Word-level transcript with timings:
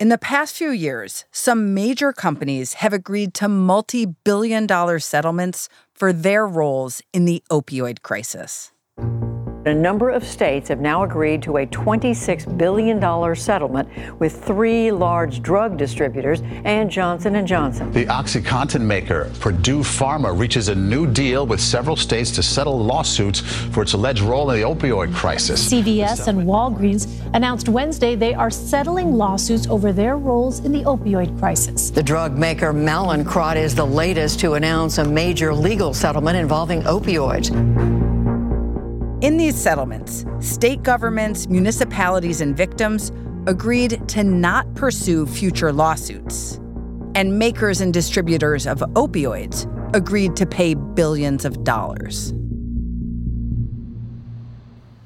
In 0.00 0.08
the 0.08 0.18
past 0.18 0.56
few 0.56 0.70
years, 0.70 1.24
some 1.30 1.72
major 1.72 2.12
companies 2.12 2.74
have 2.74 2.92
agreed 2.92 3.32
to 3.34 3.48
multi 3.48 4.06
billion 4.06 4.66
dollar 4.66 4.98
settlements 4.98 5.68
for 5.92 6.12
their 6.12 6.48
roles 6.48 7.00
in 7.12 7.26
the 7.26 7.44
opioid 7.48 8.02
crisis. 8.02 8.72
A 9.66 9.72
number 9.72 10.10
of 10.10 10.24
states 10.24 10.68
have 10.68 10.80
now 10.80 11.04
agreed 11.04 11.42
to 11.44 11.56
a 11.56 11.66
$26 11.66 12.58
billion 12.58 13.34
settlement 13.34 13.88
with 14.20 14.44
three 14.44 14.92
large 14.92 15.40
drug 15.40 15.78
distributors 15.78 16.42
and 16.64 16.90
Johnson 16.90 17.46
& 17.46 17.46
Johnson. 17.46 17.90
The 17.92 18.04
OxyContin 18.04 18.82
maker, 18.82 19.30
Purdue 19.40 19.80
Pharma, 19.80 20.38
reaches 20.38 20.68
a 20.68 20.74
new 20.74 21.06
deal 21.06 21.46
with 21.46 21.62
several 21.62 21.96
states 21.96 22.30
to 22.32 22.42
settle 22.42 22.78
lawsuits 22.78 23.40
for 23.40 23.84
its 23.84 23.94
alleged 23.94 24.20
role 24.20 24.50
in 24.50 24.60
the 24.60 24.66
opioid 24.66 25.14
crisis. 25.14 25.72
CVS 25.72 26.28
and 26.28 26.42
Walgreens 26.42 27.08
announced 27.32 27.70
Wednesday 27.70 28.14
they 28.16 28.34
are 28.34 28.50
settling 28.50 29.14
lawsuits 29.14 29.66
over 29.68 29.94
their 29.94 30.18
roles 30.18 30.60
in 30.60 30.72
the 30.72 30.82
opioid 30.82 31.38
crisis. 31.38 31.88
The 31.88 32.02
drug 32.02 32.36
maker 32.36 32.74
Mallinckrodt 32.74 33.56
is 33.56 33.74
the 33.74 33.86
latest 33.86 34.40
to 34.40 34.54
announce 34.54 34.98
a 34.98 35.04
major 35.04 35.54
legal 35.54 35.94
settlement 35.94 36.36
involving 36.36 36.82
opioids. 36.82 37.93
In 39.24 39.38
these 39.38 39.56
settlements, 39.56 40.26
state 40.40 40.82
governments, 40.82 41.48
municipalities, 41.48 42.42
and 42.42 42.54
victims 42.54 43.10
agreed 43.46 44.06
to 44.08 44.22
not 44.22 44.74
pursue 44.74 45.24
future 45.24 45.72
lawsuits. 45.72 46.60
And 47.14 47.38
makers 47.38 47.80
and 47.80 47.90
distributors 47.90 48.66
of 48.66 48.80
opioids 48.80 49.64
agreed 49.96 50.36
to 50.36 50.44
pay 50.44 50.74
billions 50.74 51.46
of 51.46 51.64
dollars. 51.64 52.34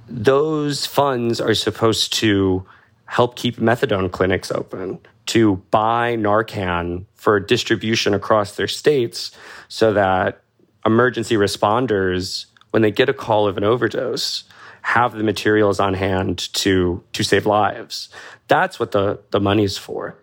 Those 0.09 0.85
funds 0.85 1.41
are 1.41 1.55
supposed 1.55 2.13
to 2.15 2.67
help 3.05 3.37
keep 3.37 3.59
methadone 3.59 4.11
clinics 4.11 4.51
open, 4.51 4.99
to 5.27 5.63
buy 5.71 6.17
Narcan 6.17 7.05
for 7.15 7.39
distribution 7.39 8.15
across 8.15 8.57
their 8.57 8.67
states 8.67 9.31
so 9.69 9.93
that 9.93 10.43
emergency 10.85 11.37
responders 11.37 12.47
when 12.71 12.83
they 12.83 12.91
get 12.91 13.09
a 13.09 13.15
call 13.15 13.47
of 13.47 13.57
an 13.57 13.65
overdose, 13.65 14.45
have 14.83 15.13
the 15.15 15.25
materials 15.25 15.81
on 15.81 15.95
hand 15.95 16.53
to 16.55 17.03
to 17.13 17.23
save 17.23 17.47
lives. 17.47 18.09
That's 18.49 18.81
what 18.81 18.93
the, 18.93 19.21
the 19.31 19.41
money's 19.41 19.77
for. 19.77 20.17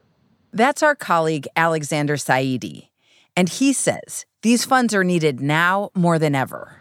That's 0.52 0.82
our 0.82 0.96
colleague 0.96 1.48
Alexander 1.56 2.16
Saeedy. 2.16 2.90
And 3.36 3.50
he 3.50 3.74
says 3.74 4.26
these 4.42 4.66
funds 4.66 4.94
are 4.94 5.04
needed 5.04 5.42
now 5.42 5.92
more 5.94 6.18
than 6.18 6.34
ever. 6.36 6.78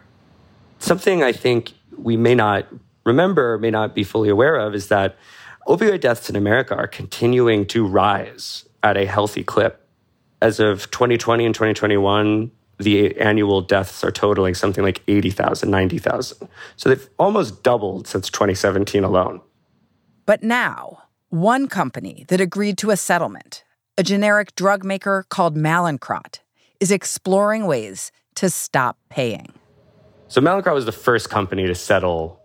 Something 0.79 1.23
I 1.23 1.31
think 1.31 1.73
we 1.97 2.17
may 2.17 2.35
not 2.35 2.67
remember, 3.05 3.57
may 3.57 3.71
not 3.71 3.93
be 3.93 4.03
fully 4.03 4.29
aware 4.29 4.55
of, 4.55 4.73
is 4.73 4.87
that 4.87 5.15
opioid 5.67 6.01
deaths 6.01 6.29
in 6.29 6.35
America 6.35 6.75
are 6.75 6.87
continuing 6.87 7.65
to 7.67 7.85
rise 7.85 8.65
at 8.83 8.97
a 8.97 9.05
healthy 9.05 9.43
clip. 9.43 9.81
As 10.41 10.59
of 10.59 10.91
2020 10.91 11.45
and 11.45 11.55
2021, 11.55 12.51
the 12.77 13.17
annual 13.19 13.61
deaths 13.61 14.03
are 14.03 14.11
totaling 14.11 14.53
something 14.53 14.83
like 14.83 15.01
80,000, 15.07 15.69
90,000. 15.69 16.49
So 16.75 16.89
they've 16.89 17.09
almost 17.17 17.63
doubled 17.63 18.07
since 18.07 18.29
2017 18.29 19.03
alone. 19.03 19.41
But 20.25 20.43
now, 20.43 21.03
one 21.29 21.67
company 21.67 22.25
that 22.29 22.41
agreed 22.41 22.77
to 22.79 22.91
a 22.91 22.97
settlement, 22.97 23.63
a 23.97 24.03
generic 24.03 24.55
drug 24.55 24.83
maker 24.83 25.25
called 25.29 25.55
Mallinckrodt, 25.55 26.39
is 26.79 26.91
exploring 26.91 27.65
ways 27.65 28.11
to 28.35 28.49
stop 28.49 28.97
paying. 29.09 29.53
So 30.27 30.41
Mallinckrodt 30.41 30.73
was 30.73 30.85
the 30.85 30.91
first 30.91 31.29
company 31.29 31.67
to 31.67 31.75
settle 31.75 32.41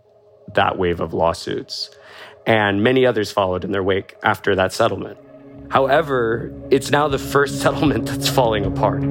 that 0.55 0.79
wave 0.79 1.01
of 1.01 1.15
lawsuits, 1.15 1.91
and 2.47 2.83
many 2.83 3.07
others 3.07 3.33
followed 3.33 3.65
in 3.65 3.73
their 3.73 3.83
wake 3.83 4.17
after 4.23 4.55
that 4.55 4.73
settlement. 4.73 5.19
However, 5.71 6.53
it's 6.71 6.91
now 6.91 7.09
the 7.09 7.19
first 7.19 7.61
settlement 7.63 8.07
that's 8.07 8.29
falling 8.29 8.65
apart. 8.65 9.03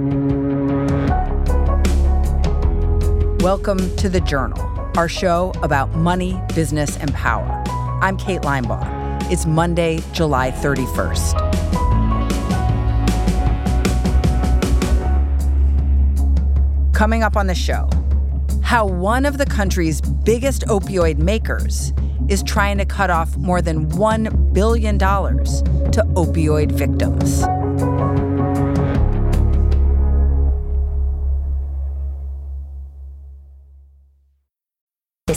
Welcome 3.41 3.95
to 3.95 4.09
The 4.09 4.19
Journal, 4.19 4.59
our 4.97 5.07
show 5.07 5.53
about 5.63 5.95
money, 5.95 6.37
business, 6.55 6.97
and 6.97 7.13
power. 7.13 7.63
I'm 8.01 8.17
Kate 8.17 8.41
Linebaugh. 8.41 9.31
It's 9.31 9.45
Monday, 9.45 10.03
July 10.11 10.51
31st. 10.51 11.33
Coming 16.93 17.23
up 17.23 17.37
on 17.37 17.47
the 17.47 17.55
show, 17.55 17.89
how 18.61 18.85
one 18.85 19.25
of 19.25 19.37
the 19.37 19.45
country's 19.45 20.01
biggest 20.01 20.63
opioid 20.63 21.17
makers 21.17 21.93
is 22.27 22.43
trying 22.43 22.77
to 22.77 22.85
cut 22.85 23.09
off 23.09 23.37
more 23.37 23.61
than 23.61 23.89
$1 23.91 24.53
billion 24.53 24.99
to 24.99 26.03
opioid 26.13 26.73
victims. 26.73 27.45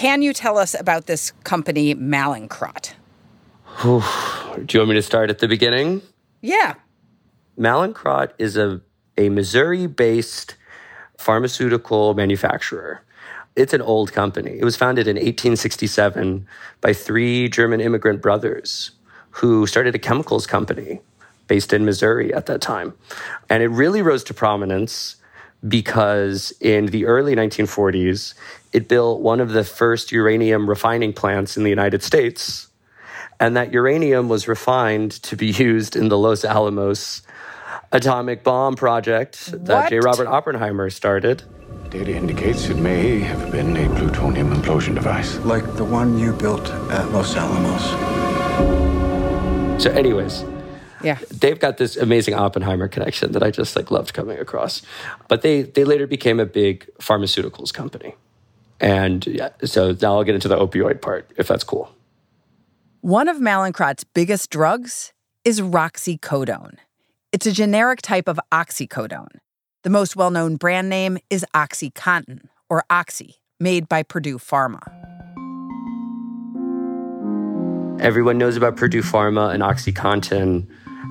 Can 0.00 0.22
you 0.22 0.32
tell 0.32 0.56
us 0.56 0.72
about 0.72 1.04
this 1.04 1.32
company, 1.44 1.94
Mallinckrodt? 1.94 2.94
Do 3.82 4.00
you 4.72 4.80
want 4.80 4.88
me 4.88 4.94
to 4.94 5.02
start 5.02 5.28
at 5.28 5.40
the 5.40 5.46
beginning? 5.46 6.00
Yeah. 6.40 6.76
Mallinckrodt 7.58 8.30
is 8.38 8.56
a, 8.56 8.80
a 9.18 9.28
Missouri 9.28 9.86
based 9.86 10.54
pharmaceutical 11.18 12.14
manufacturer. 12.14 13.02
It's 13.56 13.74
an 13.74 13.82
old 13.82 14.14
company. 14.14 14.58
It 14.58 14.64
was 14.64 14.74
founded 14.74 15.06
in 15.06 15.16
1867 15.16 16.46
by 16.80 16.94
three 16.94 17.50
German 17.50 17.82
immigrant 17.82 18.22
brothers 18.22 18.92
who 19.32 19.66
started 19.66 19.94
a 19.94 19.98
chemicals 19.98 20.46
company 20.46 21.02
based 21.46 21.74
in 21.74 21.84
Missouri 21.84 22.32
at 22.32 22.46
that 22.46 22.62
time. 22.62 22.94
And 23.50 23.62
it 23.62 23.68
really 23.68 24.00
rose 24.00 24.24
to 24.24 24.32
prominence 24.32 25.16
because 25.68 26.52
in 26.60 26.86
the 26.86 27.06
early 27.06 27.34
1940s, 27.34 28.34
it 28.72 28.88
built 28.88 29.20
one 29.20 29.40
of 29.40 29.52
the 29.52 29.64
first 29.64 30.12
uranium 30.12 30.68
refining 30.68 31.12
plants 31.12 31.56
in 31.56 31.64
the 31.64 31.70
United 31.70 32.02
States. 32.02 32.68
And 33.38 33.56
that 33.56 33.72
uranium 33.72 34.28
was 34.28 34.48
refined 34.48 35.12
to 35.22 35.36
be 35.36 35.46
used 35.70 35.96
in 35.96 36.08
the 36.08 36.18
Los 36.18 36.44
Alamos 36.44 37.22
atomic 37.92 38.44
bomb 38.44 38.76
project 38.76 39.52
that 39.64 39.90
J. 39.90 39.98
Robert 40.00 40.28
Oppenheimer 40.28 40.90
started. 40.90 41.42
Data 41.90 42.14
indicates 42.14 42.68
it 42.68 42.76
may 42.76 43.18
have 43.18 43.50
been 43.50 43.76
a 43.76 43.88
plutonium 43.96 44.54
implosion 44.54 44.94
device. 44.94 45.38
Like 45.38 45.64
the 45.74 45.84
one 45.84 46.18
you 46.18 46.32
built 46.32 46.68
at 46.90 47.10
Los 47.10 47.34
Alamos. 47.34 47.82
So, 49.82 49.90
anyways, 49.90 50.44
yeah. 51.02 51.18
They've 51.30 51.58
got 51.58 51.78
this 51.78 51.96
amazing 51.96 52.34
Oppenheimer 52.34 52.88
connection 52.88 53.32
that 53.32 53.42
I 53.42 53.50
just 53.50 53.76
like 53.76 53.90
loved 53.90 54.14
coming 54.14 54.38
across. 54.38 54.82
But 55.28 55.42
they 55.42 55.62
they 55.62 55.84
later 55.84 56.06
became 56.06 56.40
a 56.40 56.46
big 56.46 56.88
pharmaceuticals 57.00 57.72
company. 57.72 58.14
And 58.80 59.26
yeah, 59.26 59.50
so 59.64 59.96
now 60.00 60.16
I'll 60.16 60.24
get 60.24 60.34
into 60.34 60.48
the 60.48 60.56
opioid 60.56 61.02
part, 61.02 61.30
if 61.36 61.48
that's 61.48 61.64
cool. 61.64 61.92
One 63.02 63.28
of 63.28 63.36
Mallinckrodt's 63.36 64.04
biggest 64.04 64.50
drugs 64.50 65.12
is 65.44 65.60
roxicodone. 65.60 66.76
It's 67.32 67.46
a 67.46 67.52
generic 67.52 68.02
type 68.02 68.28
of 68.28 68.40
oxycodone. 68.52 69.38
The 69.82 69.90
most 69.90 70.16
well 70.16 70.30
known 70.30 70.56
brand 70.56 70.88
name 70.88 71.16
is 71.30 71.46
OxyContin, 71.54 72.48
or 72.68 72.84
Oxy, 72.90 73.36
made 73.58 73.88
by 73.88 74.02
Purdue 74.02 74.38
Pharma. 74.38 74.80
Everyone 78.00 78.36
knows 78.36 78.56
about 78.56 78.76
Purdue 78.76 79.02
Pharma 79.02 79.52
and 79.54 79.62
OxyContin, 79.62 80.66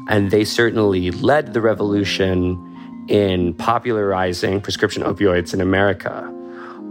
and 0.09 0.31
they 0.31 0.43
certainly 0.43 1.11
led 1.11 1.53
the 1.53 1.61
revolution 1.61 2.65
in 3.07 3.53
popularizing 3.53 4.59
prescription 4.59 5.03
opioids 5.03 5.53
in 5.53 5.61
America. 5.61 6.27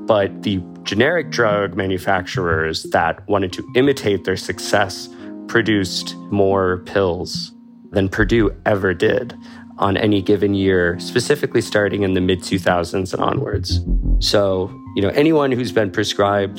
But 0.07 0.45
the 0.45 0.63
generic 0.85 1.31
drug 1.31 1.77
manufacturers 1.77 2.85
that 2.85 3.29
wanted 3.29 3.53
to 3.55 3.69
imitate 3.75 4.25
their 4.25 4.37
success 4.37 5.09
produced 5.49 6.17
more 6.31 6.79
pills 6.87 7.53
than 7.91 8.09
Purdue 8.09 8.55
ever 8.65 8.95
did 8.95 9.35
on 9.79 9.97
any 9.97 10.23
given 10.23 10.55
year, 10.55 10.99
specifically 10.99 11.61
starting 11.61 12.03
in 12.05 12.15
the 12.15 12.21
mid 12.21 12.41
2000s 12.41 13.13
and 13.13 13.23
onwards. 13.23 13.81
So, 14.21 14.71
you 14.95 15.03
know, 15.03 15.11
anyone 15.11 15.53
who's 15.53 15.73
been 15.73 15.91
prescribed 15.91 16.59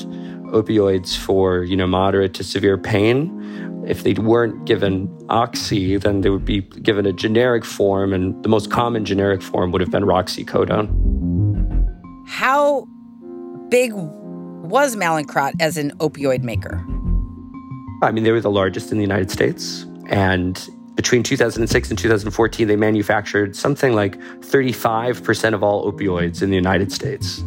opioids 0.52 1.16
for, 1.16 1.64
you 1.64 1.76
know, 1.76 1.86
moderate 1.86 2.34
to 2.34 2.44
severe 2.44 2.76
pain, 2.76 3.59
if 3.86 4.02
they 4.02 4.14
weren't 4.14 4.64
given 4.66 5.08
oxy, 5.28 5.96
then 5.96 6.20
they 6.20 6.30
would 6.30 6.44
be 6.44 6.60
given 6.60 7.06
a 7.06 7.12
generic 7.12 7.64
form, 7.64 8.12
and 8.12 8.42
the 8.42 8.48
most 8.48 8.70
common 8.70 9.04
generic 9.04 9.42
form 9.42 9.72
would 9.72 9.80
have 9.80 9.90
been 9.90 10.04
roxicodone. 10.04 10.88
How 12.26 12.86
big 13.68 13.92
was 13.92 14.96
Mallinckrodt 14.96 15.54
as 15.60 15.76
an 15.76 15.92
opioid 15.98 16.42
maker? 16.42 16.84
I 18.02 18.12
mean, 18.12 18.24
they 18.24 18.32
were 18.32 18.40
the 18.40 18.50
largest 18.50 18.92
in 18.92 18.98
the 18.98 19.02
United 19.02 19.30
States. 19.30 19.84
And 20.06 20.68
between 20.94 21.22
2006 21.22 21.90
and 21.90 21.98
2014, 21.98 22.68
they 22.68 22.76
manufactured 22.76 23.56
something 23.56 23.94
like 23.94 24.18
35% 24.40 25.54
of 25.54 25.62
all 25.62 25.90
opioids 25.90 26.42
in 26.42 26.50
the 26.50 26.56
United 26.56 26.92
States, 26.92 27.42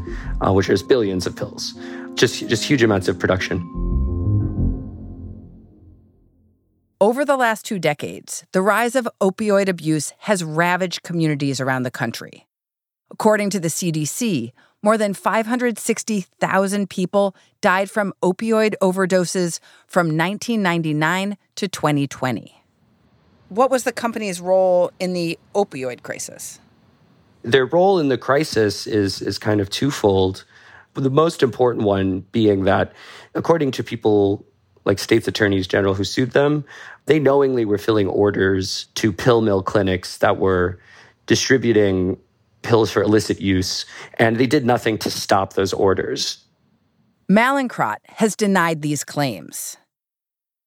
uh, 0.45 0.51
which 0.51 0.69
is 0.69 0.83
billions 0.83 1.25
of 1.25 1.35
pills. 1.35 1.73
Just, 2.15 2.47
just 2.47 2.63
huge 2.63 2.83
amounts 2.83 3.07
of 3.07 3.17
production. 3.17 3.82
Over 7.23 7.31
the 7.31 7.37
last 7.37 7.63
two 7.63 7.79
decades, 7.79 8.43
the 8.51 8.61
rise 8.61 8.97
of 8.97 9.07
opioid 9.21 9.69
abuse 9.69 10.11
has 10.17 10.43
ravaged 10.43 11.03
communities 11.03 11.61
around 11.61 11.83
the 11.83 11.89
country. 11.89 12.47
According 13.09 13.49
to 13.51 13.61
the 13.61 13.69
CDC, 13.69 14.51
more 14.81 14.97
than 14.97 15.13
560,000 15.13 16.89
people 16.89 17.33
died 17.61 17.89
from 17.89 18.11
opioid 18.21 18.73
overdoses 18.81 19.61
from 19.87 20.07
1999 20.07 21.37
to 21.55 21.67
2020. 21.69 22.61
What 23.47 23.71
was 23.71 23.85
the 23.85 23.93
company's 23.93 24.41
role 24.41 24.91
in 24.99 25.13
the 25.13 25.39
opioid 25.55 26.03
crisis? 26.03 26.59
Their 27.43 27.67
role 27.67 27.99
in 27.99 28.09
the 28.09 28.17
crisis 28.17 28.85
is, 28.85 29.21
is 29.21 29.39
kind 29.39 29.61
of 29.61 29.69
twofold. 29.69 30.43
The 30.95 31.09
most 31.09 31.41
important 31.41 31.85
one 31.85 32.25
being 32.33 32.65
that, 32.65 32.91
according 33.33 33.71
to 33.71 33.81
people 33.81 34.45
like 34.85 34.99
states 34.99 35.27
attorneys 35.27 35.67
general 35.67 35.93
who 35.93 36.03
sued 36.03 36.31
them, 36.31 36.65
they 37.05 37.19
knowingly 37.19 37.65
were 37.65 37.77
filling 37.77 38.07
orders 38.07 38.85
to 38.95 39.11
pill 39.11 39.41
mill 39.41 39.63
clinics 39.63 40.17
that 40.17 40.37
were 40.37 40.79
distributing 41.25 42.17
pills 42.61 42.91
for 42.91 43.03
illicit 43.03 43.41
use, 43.41 43.85
and 44.15 44.37
they 44.37 44.47
did 44.47 44.65
nothing 44.65 44.97
to 44.97 45.11
stop 45.11 45.53
those 45.53 45.73
orders. 45.73 46.43
Mallinckrodt 47.29 47.97
has 48.05 48.35
denied 48.35 48.81
these 48.81 49.03
claims. 49.03 49.77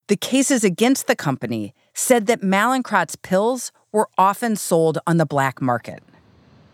The 0.09 0.17
cases 0.17 0.62
against 0.62 1.07
the 1.07 1.17
company 1.17 1.75
said 1.95 2.27
that 2.27 2.43
Mallinckrodt's 2.43 3.17
pills 3.17 3.73
were 3.93 4.09
often 4.17 4.57
sold 4.57 4.99
on 5.07 5.17
the 5.17 5.27
black 5.27 5.61
market. 5.61 6.03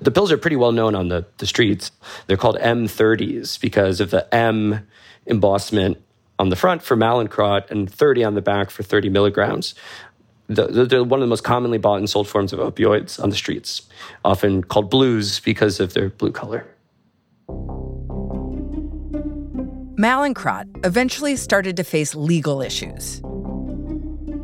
The 0.01 0.11
pills 0.11 0.33
are 0.33 0.39
pretty 0.39 0.57
well 0.57 0.73
known 0.73 0.95
on 0.95 1.09
the, 1.09 1.25
the 1.39 1.47
streets. 1.47 1.93
They're 2.27 2.37
called 2.37 2.59
M30s 2.59 3.61
because 3.61 4.01
of 4.01 4.11
the 4.11 4.33
M 4.35 4.87
embossment 5.27 5.99
on 6.43 6.49
the 6.49 6.57
front 6.57 6.83
for 6.83 6.97
Mallinckrodt 6.97 7.71
and 7.71 7.89
30 7.89 8.25
on 8.25 8.35
the 8.35 8.43
back 8.43 8.69
for 8.69 8.83
30 8.83 9.09
milligrams. 9.11 9.77
They're 10.49 11.05
one 11.05 11.21
of 11.21 11.25
the 11.25 11.29
most 11.29 11.45
commonly 11.45 11.79
bought 11.79 11.99
and 11.99 12.11
sold 12.11 12.27
forms 12.27 12.53
of 12.53 12.59
opioids 12.59 13.23
on 13.23 13.31
the 13.31 13.37
streets, 13.37 13.83
often 14.25 14.65
called 14.65 14.91
blues 14.91 15.39
because 15.39 15.79
of 15.79 15.95
their 15.95 16.09
blue 16.09 16.33
color. 16.33 16.67
Mallinckrodt 19.97 20.85
eventually 20.85 21.37
started 21.37 21.77
to 21.77 21.85
face 21.85 22.13
legal 22.17 22.61
issues. 22.61 23.21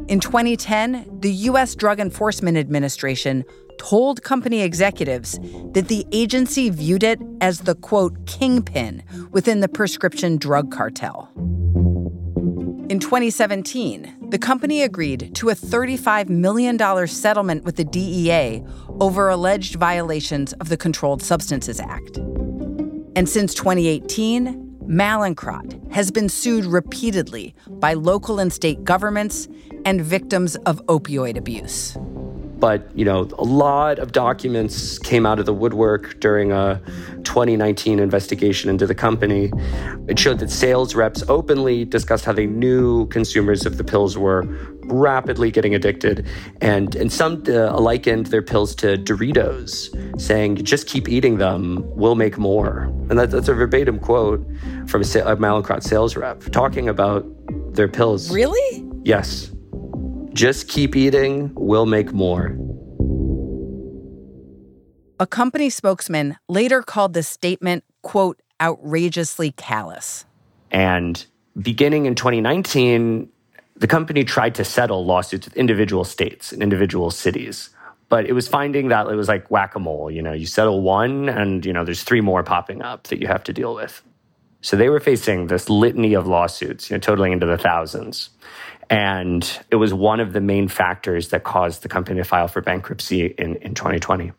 In 0.06 0.21
2010, 0.21 1.19
the 1.19 1.33
U.S. 1.51 1.75
Drug 1.75 1.99
Enforcement 1.99 2.56
Administration 2.56 3.44
told 3.79 4.23
company 4.23 4.61
executives 4.61 5.39
that 5.73 5.89
the 5.89 6.07
agency 6.13 6.69
viewed 6.71 7.03
it 7.03 7.21
as 7.41 7.61
the 7.61 7.75
quote 7.75 8.27
kingpin 8.27 9.03
within 9.31 9.61
the 9.61 9.69
prescription 9.69 10.37
drug 10.37 10.71
cartel. 10.71 11.31
In 12.89 13.01
2017, 13.01 14.31
the 14.31 14.39
company 14.39 14.83
agreed 14.83 15.35
to 15.35 15.51
a 15.51 15.55
$35 15.55 16.29
million 16.29 16.79
settlement 17.07 17.65
with 17.65 17.77
the 17.77 17.85
DEA 17.85 18.65
over 19.01 19.29
alleged 19.29 19.75
violations 19.75 20.55
of 20.55 20.69
the 20.69 20.77
Controlled 20.77 21.23
Substances 21.23 21.81
Act. 21.81 22.17
And 23.15 23.29
since 23.29 23.53
2018, 23.55 24.69
Mallinckrodt 24.89 25.93
has 25.93 26.11
been 26.11 26.31
sued 26.31 26.65
repeatedly 26.65 27.55
by 27.69 27.93
local 27.93 28.39
and 28.39 28.51
state 28.51 28.85
governments 28.85 29.49
and 29.85 30.01
victims 30.01 30.57
of 30.65 30.85
opioid 30.87 31.37
abuse. 31.37 31.95
But, 32.58 32.90
you 32.94 33.05
know, 33.05 33.28
a 33.38 33.44
lot 33.44 34.00
of 34.00 34.10
documents 34.10 34.99
came 34.99 35.25
out 35.25 35.38
of 35.38 35.46
the 35.46 35.55
woodwork 35.55 36.19
during 36.19 36.50
a 36.50 36.81
2019 37.22 38.00
investigation 38.00 38.69
into 38.69 38.87
the 38.87 38.94
company. 38.94 39.52
It 40.08 40.19
showed 40.19 40.40
that 40.40 40.50
sales 40.50 40.94
reps 40.96 41.22
openly 41.28 41.84
discussed 41.84 42.25
how 42.25 42.32
they 42.32 42.46
knew 42.46 43.06
consumers 43.06 43.64
of 43.64 43.76
the 43.76 43.84
pills 43.84 44.19
were 44.19 44.43
rapidly 44.87 45.50
getting 45.50 45.75
addicted. 45.75 46.26
And, 46.60 46.96
and 46.96 47.12
some 47.12 47.44
uh, 47.46 47.78
likened 47.78 48.26
their 48.26 48.43
pills 48.43 48.75
to 48.76 48.96
Doritos, 48.96 50.20
saying, 50.20 50.64
just 50.64 50.88
keep 50.88 51.08
eating 51.08 51.38
them, 51.38 51.84
we'll 51.96 52.16
make 52.16 52.38
more. 52.38 52.84
And 53.08 53.19
that, 53.19 53.31
that's 53.31 53.49
a 53.49 53.55
verbatim 53.55 54.00
quote 54.00 54.44
from 54.87 55.02
a, 55.02 55.37
a 55.37 55.81
sales 55.81 56.16
rep 56.16 56.40
talking 56.50 56.88
about 56.88 57.25
their 57.75 57.88
pills. 57.88 58.32
Really? 58.32 58.84
Yes. 59.05 59.52
Just 60.38 60.69
keep 60.69 60.94
eating, 60.94 61.50
we'll 61.56 61.85
make 61.85 62.12
more. 62.12 62.56
A 65.19 65.26
company 65.26 65.69
spokesman 65.69 66.37
later 66.49 66.81
called 66.81 67.12
the 67.12 67.25
statement, 67.25 67.82
quote, 68.02 68.40
outrageously 68.62 69.50
callous. 69.50 70.26
And 70.70 71.26
beginning 71.61 72.06
in 72.06 72.14
2019, 72.14 73.29
the 73.75 73.88
company 73.88 74.23
tried 74.23 74.55
to 74.55 74.64
settle 74.64 75.05
lawsuits 75.05 75.44
with 75.44 75.56
individual 75.56 76.05
states 76.05 76.52
and 76.52 76.62
individual 76.62 77.11
cities. 77.11 77.70
But 78.08 78.26
it 78.26 78.32
was 78.32 78.46
finding 78.46 78.91
that 78.91 79.08
it 79.08 79.17
was 79.17 79.26
like 79.26 79.50
whack 79.50 79.75
a 79.75 79.81
mole. 79.81 80.08
You 80.08 80.23
know, 80.23 80.32
you 80.32 80.46
settle 80.46 80.82
one, 80.82 81.29
and, 81.29 81.67
you 81.67 81.73
know, 81.73 81.84
there's 81.84 82.05
three 82.05 82.20
more 82.20 82.44
popping 82.44 82.81
up 82.81 83.08
that 83.08 83.20
you 83.20 83.26
have 83.26 83.43
to 83.43 83.52
deal 83.52 83.75
with. 83.75 84.05
So 84.60 84.76
they 84.76 84.88
were 84.88 85.00
facing 85.00 85.46
this 85.46 85.70
litany 85.70 86.14
of 86.14 86.26
lawsuits, 86.26 86.90
you 86.90 86.96
know, 86.96 87.00
totaling 87.00 87.32
into 87.32 87.46
the 87.46 87.58
thousands. 87.58 88.31
And 88.90 89.49
it 89.70 89.76
was 89.76 89.93
one 89.93 90.20
of 90.20 90.32
the 90.32 90.40
main 90.40 90.69
factors 90.69 91.28
that 91.28 91.44
caused 91.44 91.82
the 91.82 91.88
company 91.88 92.19
to 92.20 92.25
file 92.25 92.49
for 92.49 92.60
bankruptcy 92.60 93.26
in, 93.26 93.56
in 93.56 93.75
2020. 93.75 94.32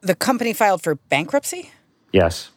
The 0.00 0.14
company 0.14 0.52
filed 0.52 0.82
for 0.82 0.96
bankruptcy? 0.96 1.70
Yes. 2.12 2.50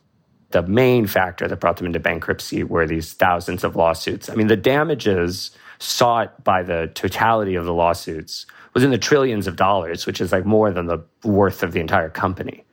The 0.49 0.63
main 0.63 1.07
factor 1.07 1.47
that 1.47 1.59
brought 1.59 1.77
them 1.77 1.87
into 1.87 1.99
bankruptcy 1.99 2.63
were 2.63 2.85
these 2.85 3.13
thousands 3.13 3.63
of 3.63 3.75
lawsuits. 3.75 4.29
I 4.29 4.35
mean, 4.35 4.47
the 4.47 4.57
damages 4.57 5.51
sought 5.79 6.43
by 6.43 6.61
the 6.61 6.91
totality 6.93 7.55
of 7.55 7.65
the 7.65 7.73
lawsuits 7.73 8.45
was 8.73 8.83
in 8.83 8.91
the 8.91 8.97
trillions 8.97 9.47
of 9.47 9.55
dollars, 9.55 10.05
which 10.05 10.21
is 10.21 10.31
like 10.31 10.45
more 10.45 10.71
than 10.71 10.87
the 10.87 10.99
worth 11.23 11.63
of 11.63 11.71
the 11.71 11.79
entire 11.79 12.09
company. 12.09 12.65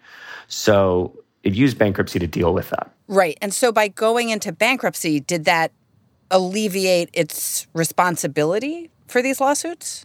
So 0.48 1.22
it 1.48 1.54
used 1.54 1.78
bankruptcy 1.78 2.18
to 2.18 2.26
deal 2.26 2.52
with 2.52 2.70
that. 2.70 2.92
Right. 3.08 3.38
And 3.40 3.52
so 3.52 3.72
by 3.72 3.88
going 3.88 4.28
into 4.28 4.52
bankruptcy, 4.52 5.18
did 5.18 5.46
that 5.46 5.72
alleviate 6.30 7.08
its 7.14 7.66
responsibility 7.72 8.90
for 9.06 9.22
these 9.22 9.40
lawsuits? 9.40 10.04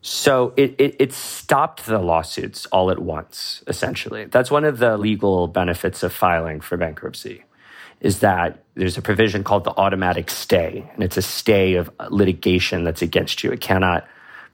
So 0.00 0.54
it, 0.56 0.74
it, 0.78 0.96
it, 0.98 1.12
stopped 1.12 1.84
the 1.84 1.98
lawsuits 1.98 2.64
all 2.66 2.90
at 2.90 3.00
once, 3.00 3.62
essentially. 3.66 4.24
That's 4.24 4.50
one 4.50 4.64
of 4.64 4.78
the 4.78 4.96
legal 4.96 5.46
benefits 5.48 6.02
of 6.02 6.12
filing 6.12 6.60
for 6.60 6.78
bankruptcy, 6.78 7.44
is 8.00 8.20
that 8.20 8.62
there's 8.74 8.96
a 8.96 9.02
provision 9.02 9.44
called 9.44 9.64
the 9.64 9.72
automatic 9.72 10.30
stay, 10.30 10.88
and 10.94 11.02
it's 11.02 11.16
a 11.16 11.22
stay 11.22 11.74
of 11.74 11.90
litigation 12.08 12.84
that's 12.84 13.02
against 13.02 13.44
you. 13.44 13.50
It 13.50 13.60
cannot 13.60 14.06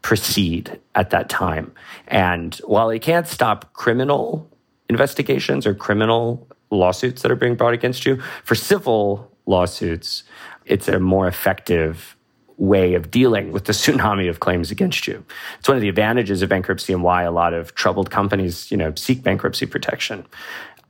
proceed 0.02 0.80
at 0.94 1.10
that 1.10 1.28
time. 1.28 1.72
And 2.08 2.54
while 2.64 2.90
it 2.90 3.02
can't 3.02 3.28
stop 3.28 3.72
criminal 3.74 4.50
investigations 4.88 5.66
or 5.66 5.74
criminal 5.74 6.48
lawsuits 6.70 7.22
that 7.22 7.30
are 7.30 7.36
being 7.36 7.54
brought 7.54 7.74
against 7.74 8.04
you, 8.06 8.20
for 8.44 8.54
civil 8.54 9.30
lawsuits, 9.46 10.24
it's 10.66 10.88
a 10.88 10.98
more 10.98 11.26
effective 11.26 12.16
way 12.56 12.94
of 12.94 13.10
dealing 13.10 13.52
with 13.52 13.64
the 13.64 13.72
tsunami 13.80 14.28
of 14.28 14.40
claims 14.40 14.70
against 14.70 15.06
you. 15.06 15.24
It's 15.58 15.68
one 15.68 15.76
of 15.76 15.80
the 15.80 15.88
advantages 15.88 16.42
of 16.42 16.48
bankruptcy 16.48 16.92
and 16.92 17.02
why 17.02 17.22
a 17.22 17.32
lot 17.32 17.54
of 17.54 17.74
troubled 17.74 18.10
companies, 18.10 18.70
you 18.70 18.76
know, 18.76 18.92
seek 18.94 19.22
bankruptcy 19.22 19.66
protection. 19.66 20.26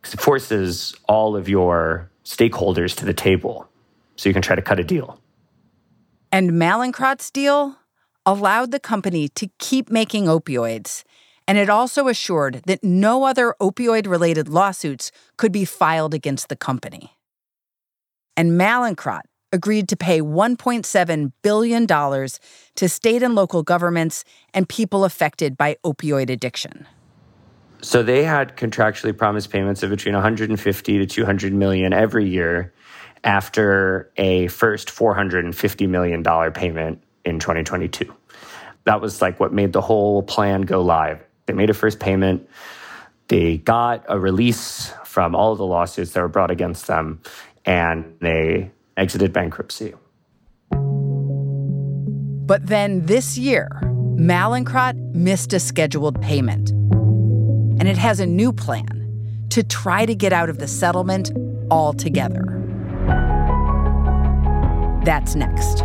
It 0.05 0.21
forces 0.21 0.95
all 1.09 1.37
of 1.37 1.49
your 1.49 2.11
stakeholders 2.25 2.95
to 2.97 3.05
the 3.05 3.15
table 3.15 3.69
so 4.17 4.29
you 4.29 4.33
can 4.33 4.43
try 4.43 4.57
to 4.57 4.63
cut 4.63 4.79
a 4.79 4.85
deal. 4.85 5.21
And 6.31 6.53
Mallinckrodt's 6.53 7.31
deal 7.31 7.77
allowed 8.27 8.71
the 8.71 8.81
company 8.81 9.29
to 9.29 9.49
keep 9.59 9.91
making 9.91 10.25
opioids, 10.25 11.05
and 11.47 11.59
it 11.59 11.69
also 11.69 12.09
assured 12.09 12.63
that 12.67 12.83
no 12.83 13.25
other 13.25 13.55
opioid 13.61 14.07
related 14.07 14.49
lawsuits 14.49 15.13
could 15.37 15.53
be 15.53 15.65
filed 15.65 16.15
against 16.15 16.49
the 16.49 16.57
company. 16.57 17.17
And 18.37 18.53
Mallinckrodt 18.53 19.23
agreed 19.53 19.89
to 19.89 19.97
pay 19.97 20.21
$1.7 20.21 21.33
billion 21.43 21.87
to 21.87 22.89
state 22.89 23.23
and 23.23 23.35
local 23.35 23.63
governments 23.63 24.25
and 24.53 24.69
people 24.69 25.05
affected 25.05 25.57
by 25.57 25.77
opioid 25.85 26.29
addiction. 26.29 26.87
So 27.81 28.03
they 28.03 28.25
had 28.25 28.57
contractually 28.57 29.17
promised 29.17 29.51
payments 29.51 29.83
of 29.83 29.91
between 29.91 30.15
150 30.15 30.99
to 30.99 31.07
200 31.07 31.53
million 31.53 31.93
every 31.93 32.27
year 32.27 32.73
after 33.23 34.11
a 34.17 34.49
first 34.49 34.91
450 34.91 35.87
million 35.87 36.23
dollar 36.23 36.51
payment 36.51 37.03
in 37.25 37.39
2022. 37.39 38.13
That 38.85 39.01
was 39.01 39.23
like 39.23 39.39
what 39.39 39.53
made 39.53 39.73
the 39.73 39.81
whole 39.81 40.23
plan 40.23 40.63
go 40.63 40.83
live. 40.83 41.23
They 41.47 41.53
made 41.53 41.71
a 41.71 41.75
first 41.75 42.01
payment. 42.01 42.49
They 43.29 43.59
got 43.59 44.05
a 44.09 44.19
release 44.19 44.93
from 45.05 45.35
all 45.35 45.53
of 45.53 45.59
the 45.59 45.67
lawsuits 45.67 46.13
that 46.13 46.21
were 46.21 46.29
brought 46.29 46.51
against 46.51 46.87
them 46.87 47.21
and 47.65 48.17
they 48.21 48.71
exited 48.97 49.33
bankruptcy. 49.33 49.95
But 52.47 52.67
then 52.67 53.07
this 53.07 53.39
year, 53.39 53.69
Mallinckrodt 53.83 54.97
missed 55.15 55.53
a 55.53 55.61
scheduled 55.61 56.21
payment. 56.21 56.71
And 56.71 57.89
it 57.89 57.97
has 57.97 58.21
a 58.21 58.27
new 58.27 58.53
plan 58.53 59.47
to 59.51 59.63
try 59.63 60.07
to 60.07 60.15
get 60.15 60.33
out 60.33 60.49
of 60.49 60.59
the 60.59 60.69
settlement 60.69 61.33
altogether. 61.71 62.61
That's 65.05 65.35
next. 65.35 65.85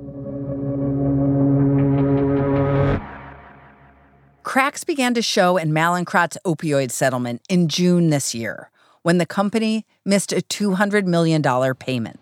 Cracks 4.51 4.83
began 4.83 5.13
to 5.13 5.21
show 5.21 5.55
in 5.55 5.71
Mallinckrodt's 5.71 6.37
opioid 6.43 6.91
settlement 6.91 7.41
in 7.47 7.69
June 7.69 8.09
this 8.09 8.35
year 8.35 8.69
when 9.01 9.17
the 9.17 9.25
company 9.25 9.85
missed 10.03 10.33
a 10.33 10.41
$200 10.41 11.05
million 11.05 11.41
payment. 11.75 12.19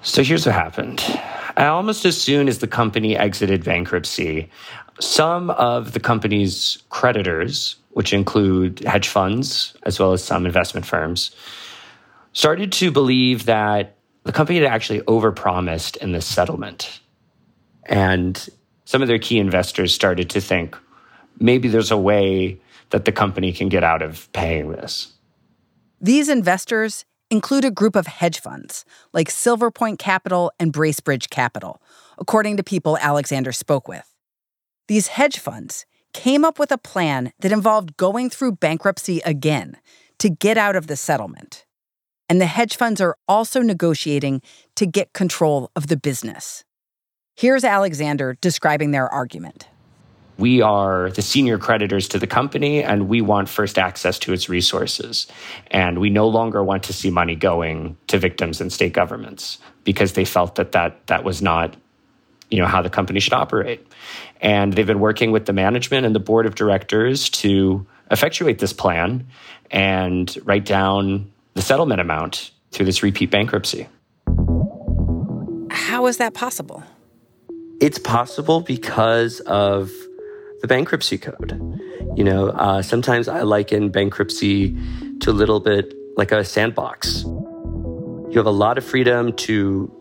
So 0.00 0.22
here's 0.22 0.46
what 0.46 0.54
happened. 0.54 1.04
Almost 1.58 2.06
as 2.06 2.18
soon 2.18 2.48
as 2.48 2.60
the 2.60 2.66
company 2.66 3.14
exited 3.14 3.62
bankruptcy, 3.62 4.48
some 5.00 5.50
of 5.50 5.92
the 5.92 6.00
company's 6.00 6.82
creditors, 6.88 7.76
which 7.90 8.14
include 8.14 8.78
hedge 8.78 9.08
funds 9.08 9.76
as 9.82 10.00
well 10.00 10.14
as 10.14 10.24
some 10.24 10.46
investment 10.46 10.86
firms, 10.86 11.30
started 12.32 12.72
to 12.72 12.90
believe 12.90 13.44
that 13.44 13.98
the 14.22 14.32
company 14.32 14.60
had 14.60 14.66
actually 14.66 15.02
overpromised 15.02 15.98
in 15.98 16.12
this 16.12 16.24
settlement. 16.24 17.02
And 17.84 18.48
some 18.86 19.02
of 19.02 19.08
their 19.08 19.18
key 19.18 19.38
investors 19.38 19.94
started 19.94 20.30
to 20.30 20.40
think 20.40 20.74
maybe 21.40 21.68
there's 21.68 21.90
a 21.90 21.96
way 21.96 22.60
that 22.90 23.04
the 23.04 23.12
company 23.12 23.52
can 23.52 23.68
get 23.68 23.84
out 23.84 24.02
of 24.02 24.30
paying 24.32 24.70
this. 24.70 25.12
These 26.00 26.28
investors 26.28 27.04
include 27.30 27.64
a 27.64 27.70
group 27.70 27.96
of 27.96 28.06
hedge 28.06 28.40
funds 28.40 28.84
like 29.12 29.30
Silver 29.30 29.70
Point 29.70 29.98
Capital 29.98 30.52
and 30.60 30.72
Bracebridge 30.72 31.30
Capital, 31.30 31.80
according 32.18 32.56
to 32.56 32.62
people 32.62 32.98
Alexander 32.98 33.52
spoke 33.52 33.88
with. 33.88 34.14
These 34.86 35.08
hedge 35.08 35.38
funds 35.38 35.86
came 36.12 36.44
up 36.44 36.58
with 36.58 36.70
a 36.70 36.78
plan 36.78 37.32
that 37.40 37.52
involved 37.52 37.96
going 37.96 38.30
through 38.30 38.52
bankruptcy 38.52 39.20
again 39.24 39.76
to 40.18 40.30
get 40.30 40.56
out 40.56 40.76
of 40.76 40.86
the 40.86 40.96
settlement. 40.96 41.66
And 42.28 42.40
the 42.40 42.46
hedge 42.46 42.76
funds 42.76 43.00
are 43.00 43.16
also 43.28 43.60
negotiating 43.60 44.40
to 44.76 44.86
get 44.86 45.12
control 45.12 45.70
of 45.74 45.88
the 45.88 45.96
business. 45.96 46.64
Here's 47.34 47.64
Alexander 47.64 48.36
describing 48.40 48.92
their 48.92 49.08
argument. 49.08 49.68
We 50.36 50.60
are 50.60 51.10
the 51.10 51.22
senior 51.22 51.58
creditors 51.58 52.08
to 52.08 52.18
the 52.18 52.26
company 52.26 52.82
and 52.82 53.08
we 53.08 53.20
want 53.20 53.48
first 53.48 53.78
access 53.78 54.18
to 54.20 54.32
its 54.32 54.48
resources. 54.48 55.26
And 55.70 55.98
we 55.98 56.10
no 56.10 56.26
longer 56.26 56.62
want 56.62 56.82
to 56.84 56.92
see 56.92 57.10
money 57.10 57.36
going 57.36 57.96
to 58.08 58.18
victims 58.18 58.60
and 58.60 58.72
state 58.72 58.92
governments 58.92 59.58
because 59.84 60.14
they 60.14 60.24
felt 60.24 60.56
that 60.56 60.72
that, 60.72 61.06
that 61.06 61.24
was 61.24 61.40
not 61.40 61.76
you 62.50 62.60
know 62.60 62.66
how 62.66 62.82
the 62.82 62.90
company 62.90 63.20
should 63.20 63.32
operate. 63.32 63.84
And 64.40 64.72
they've 64.72 64.86
been 64.86 65.00
working 65.00 65.32
with 65.32 65.46
the 65.46 65.52
management 65.52 66.06
and 66.06 66.14
the 66.14 66.20
board 66.20 66.46
of 66.46 66.54
directors 66.54 67.28
to 67.30 67.86
effectuate 68.10 68.58
this 68.58 68.72
plan 68.72 69.26
and 69.70 70.36
write 70.44 70.64
down 70.64 71.32
the 71.54 71.62
settlement 71.62 72.00
amount 72.00 72.52
through 72.70 72.86
this 72.86 73.02
repeat 73.02 73.30
bankruptcy. 73.30 73.88
How 75.70 76.06
is 76.06 76.18
that 76.18 76.34
possible? 76.34 76.84
It's 77.80 77.98
possible 77.98 78.60
because 78.60 79.40
of 79.40 79.90
the 80.64 80.68
bankruptcy 80.68 81.18
code. 81.18 81.52
You 82.16 82.24
know, 82.24 82.48
uh, 82.48 82.80
sometimes 82.80 83.28
I 83.28 83.42
liken 83.42 83.90
bankruptcy 83.90 84.74
to 85.20 85.30
a 85.30 85.36
little 85.36 85.60
bit 85.60 85.92
like 86.16 86.32
a 86.32 86.42
sandbox. 86.42 87.24
You 87.24 88.32
have 88.36 88.46
a 88.46 88.58
lot 88.64 88.78
of 88.78 88.84
freedom 88.84 89.34
to 89.48 89.92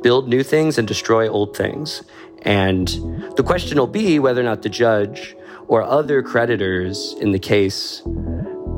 build 0.00 0.28
new 0.28 0.44
things 0.44 0.78
and 0.78 0.86
destroy 0.86 1.28
old 1.28 1.56
things. 1.56 2.04
And 2.42 2.86
the 3.34 3.42
question 3.42 3.76
will 3.76 3.88
be 3.88 4.20
whether 4.20 4.40
or 4.40 4.44
not 4.44 4.62
the 4.62 4.68
judge 4.68 5.34
or 5.66 5.82
other 5.82 6.22
creditors 6.22 7.16
in 7.20 7.32
the 7.32 7.40
case 7.40 8.00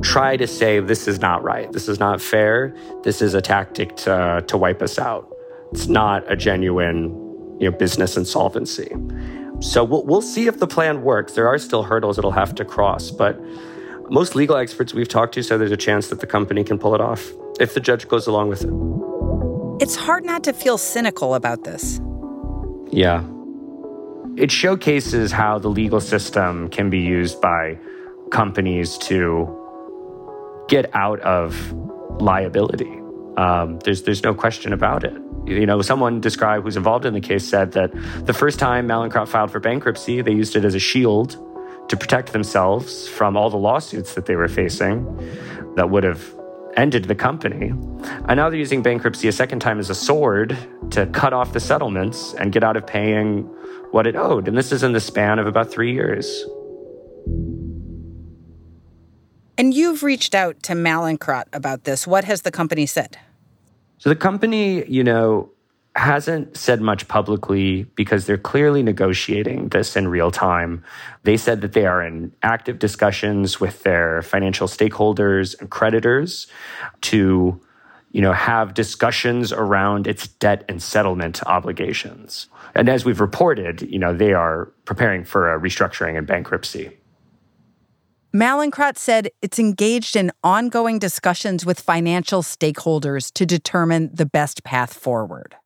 try 0.01 0.39
to 0.39 0.47
say 0.47 0.81
this 0.81 1.07
is 1.07 1.21
not 1.21 1.43
right, 1.43 1.71
this 1.71 1.87
is 1.87 2.01
not 2.01 2.23
fair, 2.23 2.75
this 3.03 3.21
is 3.21 3.35
a 3.35 3.43
tactic 3.43 3.95
to, 3.97 4.43
to 4.47 4.57
wipe 4.57 4.81
us 4.81 4.99
out. 4.99 5.31
It's 5.73 5.87
not 5.87 6.25
a 6.33 6.35
genuine 6.35 7.11
you 7.61 7.71
know, 7.71 7.77
business 7.77 8.17
insolvency. 8.17 8.91
So 9.61 9.85
we'll, 9.85 10.05
we'll 10.05 10.23
see 10.23 10.47
if 10.47 10.59
the 10.59 10.67
plan 10.67 11.03
works. 11.03 11.35
There 11.35 11.47
are 11.47 11.59
still 11.59 11.83
hurdles 11.83 12.19
it'll 12.19 12.31
have 12.31 12.55
to 12.57 12.65
cross, 12.65 13.11
but 13.11 13.41
most 14.11 14.35
legal 14.35 14.57
experts 14.57 14.93
we've 14.93 15.09
talked 15.09 15.35
to 15.35 15.43
say 15.43 15.57
there's 15.57 15.71
a 15.71 15.77
chance 15.77 16.09
that 16.09 16.21
the 16.21 16.27
company 16.27 16.65
can 16.65 16.79
pull 16.79 16.95
it 16.95 17.01
off 17.01 17.31
if 17.61 17.75
the 17.75 17.81
judge 17.81 18.09
goes 18.09 18.27
along 18.27 18.49
with 18.49 18.65
it. 18.65 19.83
It's 19.83 19.97
hard 19.97 20.25
not 20.25 20.43
to 20.45 20.53
feel 20.53 20.79
cynical 20.79 21.35
about 21.35 21.65
this. 21.65 22.01
Yeah. 22.91 23.25
It 24.37 24.51
showcases 24.51 25.31
how 25.31 25.59
the 25.59 25.69
legal 25.69 26.01
system 26.01 26.69
can 26.71 26.91
be 26.91 26.99
used 26.99 27.41
by 27.41 27.79
companies 28.31 28.97
to 28.99 29.49
get 30.69 30.95
out 30.95 31.21
of 31.21 31.73
liability. 32.21 33.00
Um, 33.37 33.79
there's, 33.85 34.03
there's 34.03 34.23
no 34.23 34.35
question 34.35 34.73
about 34.73 35.05
it. 35.05 35.15
You 35.47 35.67
know, 35.67 35.83
someone 35.83 36.21
described 36.21 36.65
who's 36.65 36.77
involved 36.77 37.07
in 37.07 37.15
the 37.15 37.21
case 37.21 37.47
said 37.47 37.73
that 37.73 37.93
the 38.27 38.35
first 38.35 38.59
time 38.59 38.89
Mallinckrodt 38.89 39.29
filed 39.29 39.51
for 39.51 39.61
bankruptcy, 39.61 40.21
they 40.21 40.33
used 40.33 40.57
it 40.57 40.65
as 40.65 40.75
a 40.75 40.79
shield 40.79 41.37
to 41.89 41.97
protect 41.97 42.33
themselves 42.33 43.09
from 43.09 43.37
all 43.37 43.51
the 43.51 43.57
lawsuits 43.57 44.15
that 44.15 44.27
they 44.27 44.37
were 44.37 44.49
facing 44.49 45.05
that 45.77 45.91
would 45.91 46.05
have 46.05 46.35
ended 46.77 47.05
the 47.05 47.15
company. 47.15 47.69
And 47.69 48.37
now 48.37 48.49
they're 48.49 48.59
using 48.59 48.83
bankruptcy 48.83 49.29
a 49.29 49.33
second 49.33 49.61
time 49.61 49.79
as 49.79 49.91
a 49.91 49.95
sword 49.95 50.57
to 50.91 51.07
cut 51.07 51.33
off 51.33 51.53
the 51.53 51.61
settlements 51.61 52.35
and 52.35 52.53
get 52.53 52.63
out 52.63 52.77
of 52.77 52.87
paying 52.87 53.43
what 53.91 54.07
it 54.07 54.15
owed. 54.15 54.47
And 54.47 54.57
this 54.57 54.71
is 54.73 54.83
in 54.83 54.93
the 54.93 55.01
span 55.01 55.39
of 55.39 55.47
about 55.47 55.71
three 55.71 55.93
years. 55.93 56.45
And 59.61 59.75
you've 59.75 60.03
reached 60.03 60.35
out 60.35 60.63
to 60.63 60.73
Mallinckrodt 60.73 61.45
about 61.53 61.85
this. 61.85 62.07
What 62.07 62.25
has 62.25 62.41
the 62.41 62.51
company 62.51 62.87
said? 62.87 63.19
So 63.99 64.09
the 64.09 64.17
company, 64.17 64.87
you 64.87 65.05
know, 65.05 65.51
hasn't 65.95 66.57
said 66.57 66.81
much 66.81 67.09
publicly 67.09 67.83
because 67.95 68.25
they're 68.25 68.39
clearly 68.39 68.83
negotiating 68.83 69.69
this 69.69 69.97
in 69.97 70.09
real 70.09 70.31
time. 70.31 70.83
They 71.25 71.37
said 71.37 71.61
that 71.61 71.75
they 71.75 71.85
are 71.85 72.03
in 72.03 72.33
active 72.43 72.79
discussions 72.79 73.61
with 73.61 73.83
their 73.83 74.23
financial 74.23 74.67
stakeholders 74.67 75.61
and 75.61 75.69
creditors 75.69 76.47
to 77.03 77.61
you 78.13 78.23
know, 78.23 78.33
have 78.33 78.73
discussions 78.73 79.53
around 79.53 80.07
its 80.07 80.27
debt 80.27 80.65
and 80.71 80.83
settlement 80.83 81.43
obligations. 81.45 82.49
And 82.75 82.89
as 82.89 83.05
we've 83.05 83.21
reported, 83.21 83.83
you 83.83 83.99
know, 83.99 84.15
they 84.15 84.33
are 84.33 84.73
preparing 84.87 85.23
for 85.23 85.53
a 85.53 85.61
restructuring 85.61 86.17
and 86.17 86.27
bankruptcy. 86.27 86.97
Mallinckrodt 88.33 88.97
said 88.97 89.29
it's 89.43 89.59
engaged 89.59 90.15
in 90.15 90.31
ongoing 90.45 91.01
discussions 91.01 91.67
with 91.67 91.81
financial 91.81 92.43
stakeholders 92.43 93.33
to 93.33 93.45
determine 93.45 94.09
the 94.15 94.25
best 94.25 94.63
path 94.63 94.95
forward. 94.95 95.57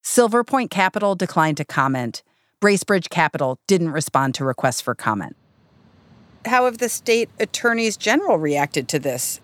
Silver 0.00 0.44
Point 0.44 0.70
Capital 0.70 1.16
declined 1.16 1.56
to 1.56 1.64
comment. 1.64 2.22
Bracebridge 2.60 3.10
Capital 3.10 3.58
didn't 3.66 3.90
respond 3.90 4.36
to 4.36 4.44
requests 4.44 4.80
for 4.80 4.94
comment. 4.94 5.34
How 6.44 6.66
have 6.66 6.78
the 6.78 6.88
state 6.88 7.28
attorneys 7.40 7.96
general 7.96 8.38
reacted 8.38 8.86
to 8.88 9.00
this? 9.00 9.40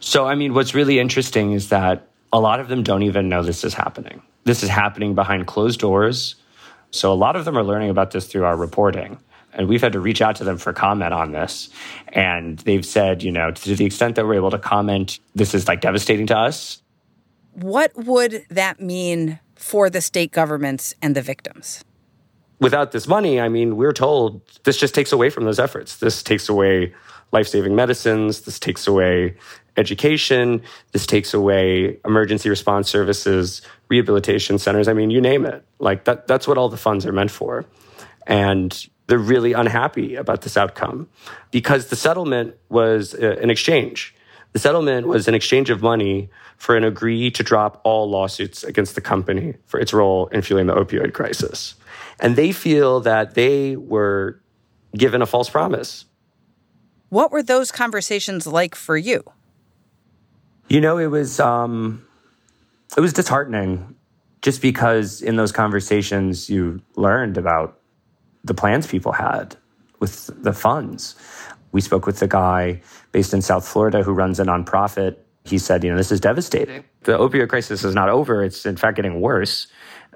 So, 0.00 0.26
I 0.26 0.34
mean, 0.34 0.54
what's 0.54 0.74
really 0.74 0.98
interesting 0.98 1.52
is 1.52 1.68
that 1.68 2.08
a 2.32 2.40
lot 2.40 2.58
of 2.58 2.68
them 2.68 2.84
don't 2.84 3.02
even 3.02 3.28
know 3.28 3.42
this 3.42 3.64
is 3.64 3.74
happening. 3.74 4.22
This 4.44 4.62
is 4.62 4.70
happening 4.70 5.14
behind 5.14 5.46
closed 5.46 5.80
doors. 5.80 6.36
So, 6.90 7.12
a 7.12 7.14
lot 7.14 7.36
of 7.36 7.44
them 7.44 7.58
are 7.58 7.64
learning 7.64 7.90
about 7.90 8.12
this 8.12 8.26
through 8.26 8.44
our 8.44 8.56
reporting. 8.56 9.18
And 9.56 9.68
we've 9.68 9.80
had 9.80 9.92
to 9.94 10.00
reach 10.00 10.22
out 10.22 10.36
to 10.36 10.44
them 10.44 10.58
for 10.58 10.72
comment 10.72 11.12
on 11.12 11.32
this. 11.32 11.70
And 12.08 12.58
they've 12.60 12.84
said, 12.84 13.22
you 13.22 13.32
know, 13.32 13.50
to 13.50 13.74
the 13.74 13.86
extent 13.86 14.14
that 14.16 14.26
we're 14.26 14.34
able 14.34 14.50
to 14.50 14.58
comment, 14.58 15.18
this 15.34 15.54
is 15.54 15.66
like 15.66 15.80
devastating 15.80 16.26
to 16.28 16.36
us. 16.36 16.82
What 17.54 17.90
would 17.96 18.44
that 18.50 18.80
mean 18.80 19.40
for 19.54 19.88
the 19.88 20.02
state 20.02 20.30
governments 20.30 20.94
and 21.00 21.16
the 21.16 21.22
victims? 21.22 21.82
Without 22.60 22.92
this 22.92 23.08
money, 23.08 23.40
I 23.40 23.48
mean, 23.48 23.76
we're 23.76 23.92
told 23.92 24.42
this 24.64 24.76
just 24.76 24.94
takes 24.94 25.10
away 25.10 25.30
from 25.30 25.44
those 25.44 25.58
efforts. 25.58 25.96
This 25.96 26.22
takes 26.22 26.48
away 26.48 26.94
life 27.32 27.48
saving 27.48 27.74
medicines. 27.74 28.42
This 28.42 28.58
takes 28.58 28.86
away 28.86 29.36
education. 29.76 30.62
This 30.92 31.06
takes 31.06 31.34
away 31.34 31.98
emergency 32.04 32.48
response 32.48 32.88
services, 32.88 33.62
rehabilitation 33.88 34.58
centers. 34.58 34.88
I 34.88 34.92
mean, 34.92 35.10
you 35.10 35.20
name 35.20 35.44
it. 35.44 35.64
Like 35.78 36.04
that, 36.04 36.26
that's 36.26 36.46
what 36.46 36.58
all 36.58 36.68
the 36.68 36.76
funds 36.76 37.04
are 37.06 37.12
meant 37.12 37.30
for. 37.30 37.64
And 38.26 38.86
they're 39.06 39.18
really 39.18 39.52
unhappy 39.52 40.16
about 40.16 40.42
this 40.42 40.56
outcome 40.56 41.08
because 41.50 41.86
the 41.86 41.96
settlement 41.96 42.56
was 42.68 43.14
uh, 43.14 43.36
an 43.40 43.50
exchange. 43.50 44.14
The 44.52 44.58
settlement 44.58 45.06
was 45.06 45.28
an 45.28 45.34
exchange 45.34 45.70
of 45.70 45.82
money 45.82 46.30
for 46.56 46.76
an 46.76 46.84
agree 46.84 47.30
to 47.30 47.42
drop 47.42 47.80
all 47.84 48.08
lawsuits 48.08 48.64
against 48.64 48.94
the 48.94 49.00
company 49.00 49.54
for 49.66 49.78
its 49.78 49.92
role 49.92 50.28
in 50.28 50.42
fueling 50.42 50.66
the 50.66 50.74
opioid 50.74 51.12
crisis. 51.12 51.74
And 52.18 52.36
they 52.36 52.52
feel 52.52 53.00
that 53.00 53.34
they 53.34 53.76
were 53.76 54.40
given 54.96 55.20
a 55.20 55.26
false 55.26 55.50
promise. 55.50 56.06
What 57.10 57.30
were 57.30 57.42
those 57.42 57.70
conversations 57.70 58.46
like 58.46 58.74
for 58.74 58.96
you? 58.96 59.22
You 60.68 60.80
know, 60.80 60.98
it 60.98 61.06
was 61.06 61.38
um, 61.38 62.04
it 62.96 63.00
was 63.00 63.12
disheartening, 63.12 63.94
just 64.42 64.60
because 64.60 65.22
in 65.22 65.36
those 65.36 65.52
conversations 65.52 66.50
you 66.50 66.80
learned 66.96 67.36
about 67.36 67.78
the 68.46 68.54
plans 68.54 68.86
people 68.86 69.12
had 69.12 69.56
with 69.98 70.30
the 70.42 70.52
funds. 70.52 71.14
We 71.72 71.80
spoke 71.80 72.06
with 72.06 72.20
the 72.20 72.28
guy 72.28 72.80
based 73.12 73.34
in 73.34 73.42
South 73.42 73.66
Florida 73.66 74.02
who 74.02 74.12
runs 74.12 74.40
a 74.40 74.44
nonprofit. 74.44 75.16
He 75.44 75.58
said, 75.58 75.84
you 75.84 75.90
know, 75.90 75.96
this 75.96 76.12
is 76.12 76.20
devastating. 76.20 76.84
The 77.02 77.18
opioid 77.18 77.48
crisis 77.48 77.84
is 77.84 77.94
not 77.94 78.08
over. 78.08 78.42
It's 78.42 78.66
in 78.66 78.76
fact 78.76 78.96
getting 78.96 79.20
worse. 79.20 79.66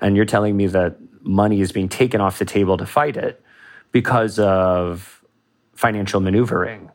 And 0.00 0.16
you're 0.16 0.24
telling 0.24 0.56
me 0.56 0.66
that 0.68 0.96
money 1.22 1.60
is 1.60 1.72
being 1.72 1.88
taken 1.88 2.20
off 2.20 2.38
the 2.38 2.44
table 2.44 2.76
to 2.78 2.86
fight 2.86 3.16
it 3.16 3.42
because 3.92 4.38
of 4.38 5.22
financial 5.74 6.20
maneuvering 6.20 6.90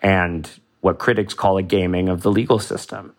and 0.00 0.48
what 0.80 0.98
critics 0.98 1.34
call 1.34 1.56
a 1.56 1.62
gaming 1.62 2.08
of 2.08 2.22
the 2.22 2.30
legal 2.30 2.58
system. 2.58 3.14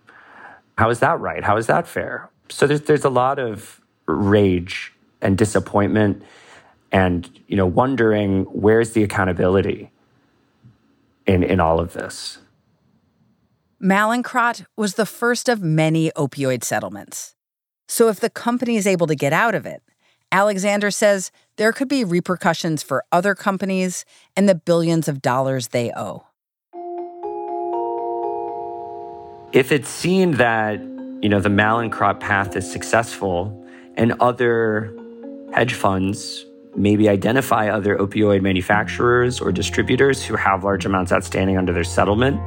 How 0.77 0.89
is 0.89 0.99
that 0.99 1.19
right? 1.19 1.43
How 1.43 1.57
is 1.57 1.67
that 1.67 1.87
fair? 1.87 2.29
So 2.49 2.67
there's, 2.67 2.81
there's 2.81 3.03
a 3.03 3.09
lot 3.09 3.39
of 3.39 3.81
rage 4.05 4.93
and 5.21 5.37
disappointment 5.37 6.23
and 6.91 7.29
you 7.47 7.55
know 7.55 7.65
wondering 7.65 8.43
where's 8.45 8.91
the 8.91 9.03
accountability 9.03 9.91
in, 11.25 11.43
in 11.43 11.59
all 11.59 11.79
of 11.79 11.93
this. 11.93 12.39
Mallinckrodt 13.81 14.65
was 14.75 14.95
the 14.95 15.05
first 15.05 15.47
of 15.49 15.61
many 15.61 16.09
opioid 16.11 16.63
settlements. 16.63 17.35
So 17.87 18.07
if 18.09 18.19
the 18.19 18.29
company 18.29 18.75
is 18.75 18.87
able 18.87 19.07
to 19.07 19.15
get 19.15 19.33
out 19.33 19.53
of 19.53 19.65
it, 19.65 19.83
Alexander 20.31 20.89
says 20.89 21.31
there 21.57 21.71
could 21.71 21.87
be 21.87 22.03
repercussions 22.03 22.81
for 22.83 23.05
other 23.11 23.35
companies 23.35 24.03
and 24.35 24.49
the 24.49 24.55
billions 24.55 25.07
of 25.07 25.21
dollars 25.21 25.69
they 25.69 25.91
owe. 25.95 26.25
If 29.53 29.71
it's 29.71 29.89
seen 29.89 30.31
that, 30.31 30.81
you 31.21 31.29
know, 31.29 31.39
the 31.39 31.49
Mallinckrodt 31.49 32.19
path 32.19 32.55
is 32.55 32.69
successful 32.69 33.65
and 33.95 34.13
other 34.19 34.93
hedge 35.53 35.73
funds 35.73 36.45
maybe 36.77 37.09
identify 37.09 37.69
other 37.69 37.97
opioid 37.97 38.41
manufacturers 38.41 39.41
or 39.41 39.51
distributors 39.51 40.23
who 40.23 40.35
have 40.35 40.63
large 40.63 40.85
amounts 40.85 41.11
outstanding 41.11 41.57
under 41.57 41.73
their 41.73 41.83
settlement 41.83 42.39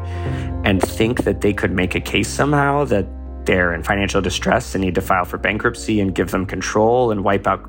and 0.65 0.81
think 0.81 1.25
that 1.25 1.41
they 1.41 1.53
could 1.53 1.73
make 1.73 1.97
a 1.97 2.01
case 2.01 2.29
somehow 2.29 2.85
that 2.85 3.07
they're 3.45 3.75
in 3.75 3.83
financial 3.83 4.23
distress 4.23 4.75
and 4.75 4.85
need 4.85 4.95
to 4.95 5.01
file 5.01 5.25
for 5.25 5.37
bankruptcy 5.37 6.01
and 6.01 6.15
give 6.15 6.31
them 6.31 6.47
control 6.47 7.11
and 7.11 7.25
wipe 7.25 7.47
out 7.47 7.61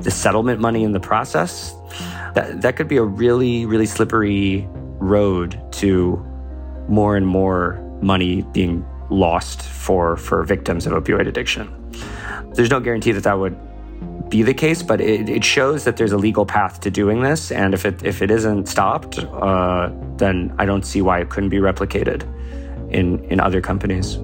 the 0.00 0.10
settlement 0.10 0.60
money 0.60 0.84
in 0.84 0.92
the 0.92 1.00
process. 1.00 1.74
That, 2.34 2.60
that 2.60 2.76
could 2.76 2.88
be 2.88 2.98
a 2.98 3.04
really, 3.04 3.64
really 3.64 3.86
slippery 3.86 4.68
road 4.98 5.60
to 5.72 6.22
more 6.88 7.16
and 7.16 7.26
more 7.26 7.80
money 8.02 8.42
being 8.52 8.84
lost 9.08 9.62
for, 9.62 10.16
for 10.16 10.42
victims 10.42 10.86
of 10.86 10.92
opioid 10.92 11.26
addiction. 11.26 11.72
There's 12.54 12.70
no 12.70 12.80
guarantee 12.80 13.12
that 13.12 13.22
that 13.22 13.38
would 13.38 13.56
be 14.28 14.42
the 14.42 14.54
case, 14.54 14.82
but 14.82 15.00
it, 15.00 15.28
it 15.28 15.44
shows 15.44 15.84
that 15.84 15.96
there's 15.96 16.12
a 16.12 16.18
legal 16.18 16.46
path 16.46 16.80
to 16.80 16.90
doing 16.90 17.22
this. 17.22 17.52
And 17.52 17.74
if 17.74 17.84
it, 17.84 18.02
if 18.02 18.22
it 18.22 18.30
isn't 18.30 18.68
stopped, 18.68 19.18
uh, 19.18 19.90
then 20.16 20.54
I 20.58 20.66
don't 20.66 20.84
see 20.84 21.02
why 21.02 21.20
it 21.20 21.30
couldn't 21.30 21.50
be 21.50 21.58
replicated 21.58 22.22
in, 22.92 23.22
in 23.24 23.40
other 23.40 23.60
companies. 23.60 24.18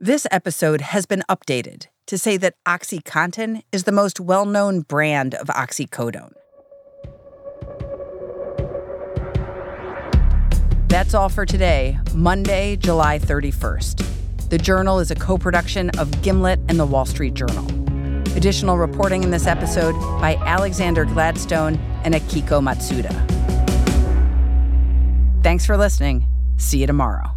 This 0.00 0.26
episode 0.32 0.80
has 0.80 1.06
been 1.06 1.22
updated 1.28 1.86
to 2.06 2.18
say 2.18 2.36
that 2.38 2.56
OxyContin 2.66 3.62
is 3.70 3.84
the 3.84 3.92
most 3.92 4.18
well 4.18 4.46
known 4.46 4.80
brand 4.80 5.34
of 5.36 5.46
oxycodone. 5.46 6.32
That's 11.02 11.14
all 11.14 11.28
for 11.28 11.44
today, 11.44 11.98
Monday, 12.14 12.76
July 12.76 13.18
31st. 13.18 14.50
The 14.50 14.56
Journal 14.56 15.00
is 15.00 15.10
a 15.10 15.16
co 15.16 15.36
production 15.36 15.90
of 15.98 16.22
Gimlet 16.22 16.60
and 16.68 16.78
the 16.78 16.86
Wall 16.86 17.04
Street 17.06 17.34
Journal. 17.34 17.66
Additional 18.36 18.78
reporting 18.78 19.24
in 19.24 19.32
this 19.32 19.48
episode 19.48 19.94
by 20.20 20.36
Alexander 20.36 21.04
Gladstone 21.04 21.74
and 22.04 22.14
Akiko 22.14 22.62
Matsuda. 22.62 23.10
Thanks 25.42 25.66
for 25.66 25.76
listening. 25.76 26.24
See 26.56 26.78
you 26.78 26.86
tomorrow. 26.86 27.32